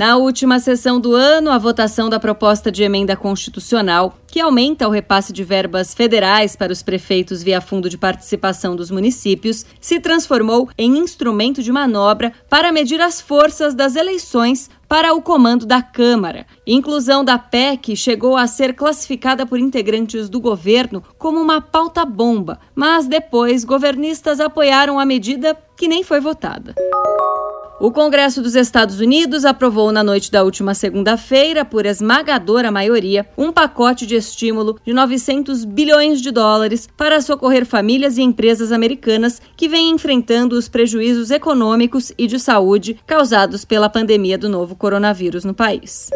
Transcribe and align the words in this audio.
Na 0.00 0.16
última 0.16 0.58
sessão 0.58 0.98
do 0.98 1.14
ano, 1.14 1.50
a 1.50 1.58
votação 1.58 2.08
da 2.08 2.18
proposta 2.18 2.72
de 2.72 2.82
emenda 2.82 3.14
constitucional, 3.14 4.16
que 4.26 4.40
aumenta 4.40 4.88
o 4.88 4.90
repasse 4.90 5.30
de 5.30 5.44
verbas 5.44 5.92
federais 5.92 6.56
para 6.56 6.72
os 6.72 6.82
prefeitos 6.82 7.42
via 7.42 7.60
Fundo 7.60 7.86
de 7.86 7.98
Participação 7.98 8.74
dos 8.74 8.90
Municípios, 8.90 9.66
se 9.78 10.00
transformou 10.00 10.70
em 10.78 10.96
instrumento 10.96 11.62
de 11.62 11.70
manobra 11.70 12.32
para 12.48 12.72
medir 12.72 12.98
as 12.98 13.20
forças 13.20 13.74
das 13.74 13.94
eleições 13.94 14.70
para 14.88 15.12
o 15.12 15.20
comando 15.20 15.66
da 15.66 15.82
Câmara. 15.82 16.46
Inclusão 16.66 17.22
da 17.22 17.36
PEC 17.38 17.94
chegou 17.94 18.38
a 18.38 18.46
ser 18.46 18.72
classificada 18.72 19.44
por 19.44 19.58
integrantes 19.58 20.30
do 20.30 20.40
governo 20.40 21.04
como 21.18 21.38
uma 21.38 21.60
pauta-bomba, 21.60 22.58
mas 22.74 23.06
depois 23.06 23.64
governistas 23.64 24.40
apoiaram 24.40 24.98
a 24.98 25.04
medida 25.04 25.54
que 25.76 25.86
nem 25.86 26.02
foi 26.02 26.20
votada. 26.20 26.74
O 27.80 27.90
Congresso 27.90 28.42
dos 28.42 28.54
Estados 28.56 29.00
Unidos 29.00 29.46
aprovou 29.46 29.90
na 29.90 30.04
noite 30.04 30.30
da 30.30 30.44
última 30.44 30.74
segunda-feira, 30.74 31.64
por 31.64 31.86
esmagadora 31.86 32.70
maioria, 32.70 33.26
um 33.38 33.50
pacote 33.50 34.04
de 34.04 34.16
estímulo 34.16 34.78
de 34.84 34.92
900 34.92 35.64
bilhões 35.64 36.20
de 36.20 36.30
dólares 36.30 36.86
para 36.94 37.22
socorrer 37.22 37.64
famílias 37.64 38.18
e 38.18 38.22
empresas 38.22 38.70
americanas 38.70 39.40
que 39.56 39.66
vêm 39.66 39.88
enfrentando 39.88 40.56
os 40.56 40.68
prejuízos 40.68 41.30
econômicos 41.30 42.12
e 42.18 42.26
de 42.26 42.38
saúde 42.38 43.00
causados 43.06 43.64
pela 43.64 43.88
pandemia 43.88 44.36
do 44.36 44.50
novo 44.50 44.76
coronavírus 44.76 45.42
no 45.42 45.54
país. 45.54 46.10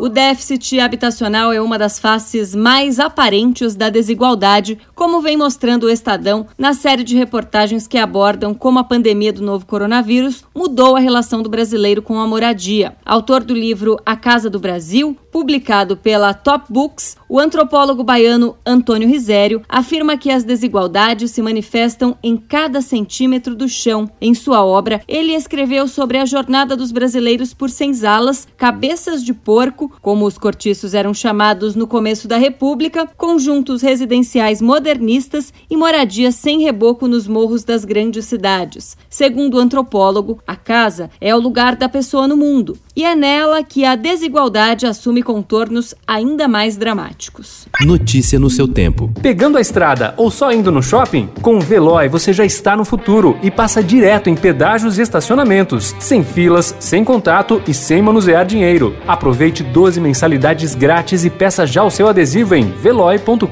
O 0.00 0.08
déficit 0.08 0.80
habitacional 0.80 1.52
é 1.52 1.60
uma 1.60 1.76
das 1.76 1.98
faces 1.98 2.54
mais 2.54 2.98
aparentes 2.98 3.76
da 3.76 3.90
desigualdade, 3.90 4.78
como 4.94 5.20
vem 5.20 5.36
mostrando 5.36 5.84
o 5.84 5.90
Estadão 5.90 6.46
na 6.56 6.72
série 6.72 7.04
de 7.04 7.14
reportagens 7.14 7.86
que 7.86 7.98
abordam 7.98 8.54
como 8.54 8.78
a 8.78 8.84
pandemia 8.84 9.30
do 9.30 9.42
novo 9.42 9.66
coronavírus 9.66 10.42
mudou 10.54 10.96
a 10.96 11.00
relação 11.00 11.42
do 11.42 11.50
brasileiro 11.50 12.00
com 12.00 12.18
a 12.18 12.26
moradia. 12.26 12.96
Autor 13.04 13.44
do 13.44 13.52
livro 13.52 13.98
A 14.06 14.16
Casa 14.16 14.48
do 14.48 14.58
Brasil, 14.58 15.14
publicado 15.30 15.98
pela 15.98 16.32
Top 16.32 16.64
Books, 16.70 17.18
o 17.28 17.38
antropólogo 17.38 18.02
baiano 18.02 18.56
Antônio 18.64 19.06
Risério 19.06 19.62
afirma 19.68 20.16
que 20.16 20.30
as 20.30 20.44
desigualdades 20.44 21.30
se 21.30 21.42
manifestam 21.42 22.16
em 22.22 22.38
cada 22.38 22.80
centímetro 22.80 23.54
do 23.54 23.68
chão. 23.68 24.10
Em 24.18 24.32
sua 24.32 24.64
obra, 24.64 25.02
ele 25.06 25.34
escreveu 25.34 25.86
sobre 25.86 26.16
a 26.16 26.24
jornada 26.24 26.74
dos 26.74 26.90
brasileiros 26.90 27.52
por 27.52 27.68
senzalas, 27.68 28.48
cabeças 28.56 29.22
de 29.22 29.34
porco, 29.34 29.89
como 30.00 30.26
os 30.26 30.38
cortiços 30.38 30.94
eram 30.94 31.12
chamados 31.12 31.74
no 31.74 31.86
começo 31.86 32.26
da 32.26 32.36
República, 32.36 33.08
conjuntos 33.16 33.82
residenciais 33.82 34.60
modernistas 34.60 35.52
e 35.68 35.76
moradias 35.76 36.34
sem 36.34 36.60
reboco 36.60 37.06
nos 37.06 37.26
morros 37.26 37.64
das 37.64 37.84
grandes 37.84 38.24
cidades. 38.26 38.96
Segundo 39.08 39.54
o 39.54 39.60
antropólogo, 39.60 40.38
a 40.46 40.56
casa 40.56 41.10
é 41.20 41.34
o 41.34 41.40
lugar 41.40 41.76
da 41.76 41.88
pessoa 41.88 42.26
no 42.26 42.36
mundo, 42.36 42.78
e 42.94 43.04
é 43.04 43.14
nela 43.14 43.62
que 43.62 43.84
a 43.84 43.96
desigualdade 43.96 44.86
assume 44.86 45.22
contornos 45.22 45.94
ainda 46.06 46.46
mais 46.48 46.76
dramáticos. 46.76 47.66
Notícia 47.82 48.38
no 48.38 48.50
seu 48.50 48.68
tempo. 48.68 49.10
Pegando 49.22 49.58
a 49.58 49.60
estrada 49.60 50.14
ou 50.16 50.30
só 50.30 50.52
indo 50.52 50.70
no 50.72 50.82
shopping? 50.82 51.28
Com 51.40 51.56
o 51.56 51.60
Veloy 51.60 52.08
você 52.08 52.32
já 52.32 52.44
está 52.44 52.76
no 52.76 52.84
futuro 52.84 53.38
e 53.42 53.50
passa 53.50 53.82
direto 53.82 54.28
em 54.28 54.34
pedágios 54.34 54.98
e 54.98 55.02
estacionamentos, 55.02 55.94
sem 55.98 56.22
filas, 56.22 56.74
sem 56.78 57.04
contato 57.04 57.62
e 57.66 57.72
sem 57.72 58.02
manusear 58.02 58.44
dinheiro. 58.44 58.96
Aproveite 59.06 59.62
12 59.70 60.00
mensalidades 60.00 60.74
grátis 60.74 61.24
e 61.24 61.30
peça 61.30 61.66
já 61.66 61.82
o 61.82 61.90
seu 61.90 62.08
adesivo 62.08 62.54
em 62.54 62.70
veloy.com.br. 62.70 63.46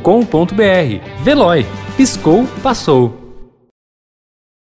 Veloy, 1.23 1.67
piscou, 1.97 2.47
passou. 2.63 3.28